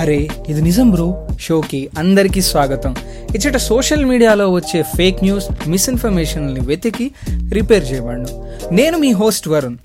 అరే 0.00 0.28
ఇది 0.48 0.62
నిజం 0.62 0.90
బ్రో. 0.90 1.28
షోకి 1.40 1.90
అందరికీ 1.98 2.40
స్వాగతం. 2.40 2.96
ఇచ్చట 3.34 3.56
సోషల్ 3.56 4.04
మీడియాలో 4.04 4.50
వచ్చే 4.50 4.82
ఫేక్ 4.82 5.22
న్యూస్ 5.22 5.68
మిస్ఇన్ఫర్మేషన్ని 5.68 6.60
వెతికి 6.60 7.10
రిపేర్ 7.52 7.92
చేయబడ్ను 7.92 8.26
నేను 8.72 8.98
మీ 8.98 9.12
హోస్ట్ 9.12 9.48
వరుణ్. 9.48 9.76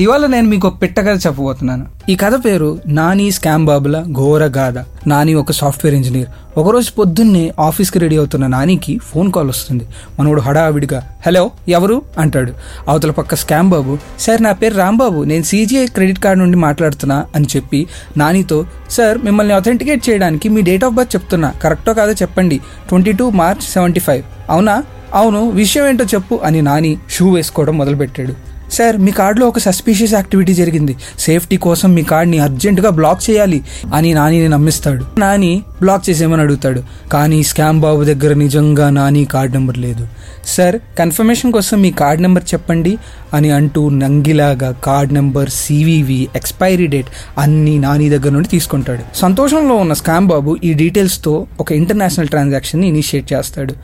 ఇవాళ 0.00 0.26
నేను 0.26 0.48
మీకు 0.48 0.68
ఒక 0.68 0.82
పిట్ట 0.82 1.00
కథ 1.00 1.20
చెప్పబోతున్నాను. 1.26 1.86
ఈ 2.08 2.16
కథ 2.16 2.44
పేరు 2.44 2.78
నాని 2.86 3.30
స్కామ్ 3.30 3.66
బాబుల 3.66 4.04
ఘోర 4.12 4.44
గాథ. 4.44 4.74
నాని 5.08 5.34
ఒక 5.34 5.52
సాఫ్ట్వేర్ 5.52 5.96
ఇంజనీర్. 5.96 6.58
ఒకరోజు 6.58 6.90
పొద్దున్నే 6.92 7.52
ఆఫీస్కి 7.60 7.98
రెడీ 7.98 8.16
అవుతున్న 8.16 8.46
నానికి 8.46 8.98
ఫోన్ 8.98 9.32
కాల్ 9.32 9.48
వస్తుంది. 9.48 9.86
మనోడు 10.20 10.40
హడావిడిగా 10.40 11.16
హలో 11.26 11.50
ఎవరు? 11.68 12.02
అంటాడు. 12.18 12.52
అవతల 12.88 13.10
పక్క 13.10 13.34
స్కామ్ 13.34 13.70
బాబు 13.70 13.98
సార్ 14.18 14.42
నా 14.42 14.52
పేరు 14.52 14.74
రాంబాబు 14.74 15.22
నేను 15.22 15.42
సీజీఐ 15.42 15.86
క్రెడిట్ 15.86 16.18
కార్డ్ 16.18 16.40
నుండి 16.40 16.56
మాట్లాడుతున్నా 16.56 17.26
అని 17.34 17.46
చెప్పి 17.56 17.86
నానితో 18.16 18.66
సార్ 18.90 19.18
మిమ్మల్ని 19.18 19.54
అథెంటికేట్ 19.54 20.10
చేయడానికి 20.10 20.48
మీ 20.48 20.62
డేట్ 20.62 20.84
ఆఫ్ 20.84 20.94
బర్త్ 20.94 21.14
చెప్తున్నా. 21.14 21.52
కరెక్టో 21.62 21.94
కాదో 21.94 22.12
చెప్పండి. 22.12 22.60
Twenty 22.88 23.12
two 23.12 23.30
March 23.30 23.62
seventy 23.62 24.00
five. 24.00 24.22
అవునా? 24.50 24.82
అవును. 25.14 25.50
విషయం 25.50 25.88
ఏంటో 25.88 26.04
చెప్పు 26.04 26.40
అని 26.44 26.62
నాని 26.62 26.98
షూ 27.10 27.34
వేసుకోవడం 27.34 27.78
మొదలుపెట్టాడు. 27.78 28.51
సార్ 28.72 28.96
మీ 28.96 29.10
కార్డులో 29.10 29.48
ఒక 29.48 29.58
సస్పీషియస్ 29.58 30.14
యాక్టివిటీ 30.14 30.54
జరిగింది. 30.54 30.96
సేఫ్టీ 31.18 31.56
కోసం 31.56 31.94
మీ 31.94 32.02
కార్డ్ని 32.02 32.38
అర్జెంటుగా 32.38 32.90
బ్లాక్ 32.90 33.30
చేయాలి 33.30 33.64
అని 33.94 34.14
నానిని 34.14 34.48
నమ్మిస్తాడు. 34.48 35.04
నాని 35.18 35.62
బ్లాక్ 35.82 36.10
చేసేయమని 36.10 36.42
అడుగుతాడు. 36.42 36.82
కానీ 37.12 37.42
స్కామ్ 37.42 37.80
బాబు 37.80 38.04
దగ్గర 38.04 38.32
నిజంగా 38.34 38.90
నాని 38.90 39.24
కార్డ్ 39.24 39.52
నెంబర్ 39.52 39.78
లేదు. 39.78 40.08
సార్ 40.46 40.76
కన్ఫర్మేషన్ 40.98 41.52
కోసం 41.52 41.76
మీ 41.82 41.90
కార్డ్ 41.90 42.22
నెంబర్ 42.22 42.44
చెప్పండి 42.54 42.92
అని 43.34 43.50
అంటూ 43.50 43.82
నంగిలాగా 43.88 44.70
card 44.84 45.12
number 45.14 45.50
CVV 45.50 46.28
expiry 46.36 46.86
date 46.86 47.10
అన్ని 47.38 47.78
నాని 47.78 48.08
దగ్గర 48.10 48.30
నుండి 48.30 48.48
తీసుకుంటాడు. 48.48 49.02
సంతోషంలో 49.16 49.74
ఉన్న 49.74 49.92
స్కామ్ 49.92 50.26
బాబు 50.26 50.56
ఈ 50.64 50.72
డీటెయిల్స్తో 50.72 51.46
ఒక 51.60 51.72
ఇంటర్నేషనల్ 51.72 52.28
ట్రాన్సాక్షన్ని 52.28 52.88
ఇనిషియేట్ 52.88 53.32
చేస్తాడు. 53.32 53.74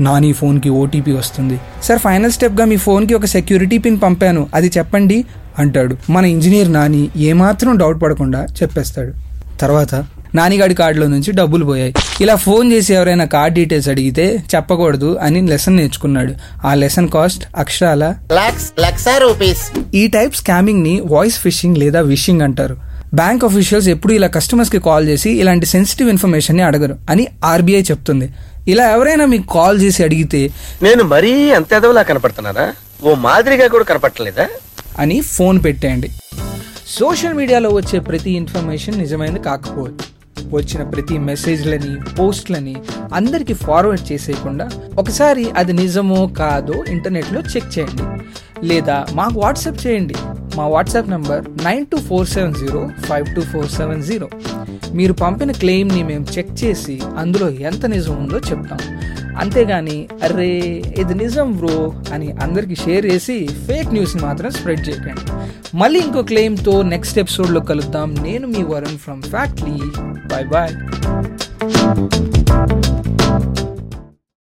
నాని 0.00 0.32
ఫోన్కి 0.32 0.68
ఓటీపీ 0.82 1.12
వస్తుంది. 1.12 1.58
సార్ 1.82 1.98
ఫైనల్ 1.98 2.32
స్టెప్గా 2.32 2.64
మీ 2.64 2.76
ఫోన్కి 2.76 3.14
ఒక 3.14 3.26
సెక్యూరిటీ 3.36 3.78
పిన్ 3.78 4.00
పంపాను. 4.02 4.46
అది 4.54 4.70
చెప్పండి 4.78 5.24
అంటాడు. 5.58 5.96
మన 6.10 6.24
ఇంజనీర్ 6.24 6.72
నాని 6.72 7.08
ఏమాత్రం 7.16 7.76
డౌట్ 7.76 8.02
పడకుండా 8.02 8.46
చెప్పేస్తాడు. 8.62 9.12
తర్వాత 9.60 9.94
నానిగాడి 10.34 10.74
కార్డులో 10.74 11.06
నుంచి 11.06 11.32
డబ్బులు 11.32 11.64
పోయాయి. 11.64 11.94
ఇలా 12.20 12.34
ఫోన్ 12.34 12.72
చేసి 12.72 12.94
ఎవరైనా 12.94 13.24
కార్డ్ 13.24 13.54
డీటెయిల్స్ 13.54 13.88
అడిగితే 13.88 14.44
చెప్పకూడదు 14.54 15.18
అని 15.22 15.46
లెసన్ 15.46 15.76
నేర్చుకున్నాడు. 15.76 16.34
ఆ 16.66 16.74
లెసన్ 16.74 17.08
కాస్ట్ 17.08 17.44
అక్షరాల 17.56 18.14
ఈ 19.94 20.06
టైప్ 20.06 20.34
స్కామింగ్ని 20.34 21.02
వాయిస్ 21.04 21.38
ఫిషింగ్ 21.38 21.76
లేదా 21.76 22.00
విషింగ్ 22.00 22.42
అంటారు. 22.42 22.76
బ్యాంక్ 23.14 23.44
అఫీషియల్స్ 23.44 23.88
ఎప్పుడు 23.88 24.12
ఇలా 24.12 24.26
కస్టమర్స్కి 24.26 24.78
కాల్ 24.78 25.08
చేసి 25.08 25.30
ఇలాంటి 25.30 25.66
సెన్సిటివ్ 25.66 26.10
ఇన్ఫర్మేషన్ని 26.10 26.62
అడగరు 26.62 26.96
అని 27.10 27.26
ఆర్బీఐ 27.44 27.82
చెప్తుంది. 27.82 28.34
ఇలా 28.68 28.90
ఎవరైనా 28.90 29.26
మీకు 29.26 29.52
కాల్ 29.52 29.80
చేసి 29.80 30.04
అడిగితే 30.04 30.50
నేను 30.82 31.04
మరీ 31.04 31.50
అంత 31.50 31.72
ఎదవలా 31.72 32.02
కనపడుతున్నారా 32.02 32.72
ఓ 33.02 33.14
మాదిరిగా 33.14 33.66
కూడా 33.66 33.84
కనపడలేదా 33.84 34.46
అని 34.98 35.20
ఫోన్ 35.20 35.64
పెట్టేయండి. 35.64 36.10
సోషల్ 36.88 37.34
మీడియాలో 37.34 37.70
వచ్చే 37.70 37.98
ప్రతి 37.98 38.30
ఇన్ఫర్మేషన్ 38.30 38.98
నిజమైనది 38.98 39.38
కాకపోవచ్చు. 39.38 40.07
వచ్చిన 40.54 40.82
ప్రతి 40.82 41.18
మెసేజ్లని 41.18 42.14
పోస్ట్లని 42.14 42.76
అందరికీ 43.14 43.54
ఫార్వర్డ్ 43.54 44.12
చేసేయకుండా 44.12 44.68
ఒకసారి 44.98 45.50
అది 45.50 45.72
నిజమో 45.72 46.26
కాదో 46.26 46.84
ఇంటర్నెట్లో 46.88 47.40
చెక్ 47.40 47.78
చేయండి. 47.78 48.06
లేదా 48.66 49.06
మాకు 49.14 49.40
వాట్సాప్ 49.40 49.86
చేయండి. 49.86 50.14
మా 50.56 50.66
WhatsApp 50.66 51.10
number 51.10 51.64
nine 51.64 51.86
two 51.86 51.98
four 51.98 52.26
seven 52.26 52.54
zero 52.54 52.90
five 53.06 53.34
two 53.34 53.40
four 53.40 53.68
seven 53.68 54.02
zero 54.02 54.28
మీరు 54.92 55.12
పంపిన 55.12 55.52
క్లెయిమ్ని 55.52 56.02
మేము 56.02 56.26
చెక్ 56.38 56.64
చేసి 56.64 57.00
అందులో 57.18 57.50
ఎంత 57.50 57.86
నిజం 57.86 58.16
ఉందో 58.16 58.38
చెప్తాం. 58.38 58.78
అంతేగాని 59.38 60.08
అరే 60.22 60.48
ఇది 60.98 61.14
నిజం 61.14 61.56
బ్రో 61.56 61.94
అని 62.12 62.28
అందరికి 62.42 62.74
షేర్ 62.74 63.06
చేసి 63.06 63.48
ఫేక్ 63.66 63.92
న్యూస్ని 63.92 64.22
మాత్రం 64.22 64.50
స్ప్రెడ్ 64.50 64.88
చేయకండి. 64.88 65.24
మళ్ళీ 65.76 66.00
ఇంకో 66.00 66.22
క్లెయిమ్తో 66.22 66.82
నెక్స్ట్ 66.82 67.18
ఎపిసోడ్లో 67.18 67.60
కలుద్దాం. 67.60 68.14
నేను 68.22 68.46
మీ 68.46 68.62
Varun 68.62 68.98
from 68.98 69.22
Factly. 69.22 69.78
Bye 70.26 70.48
bye 70.48 70.74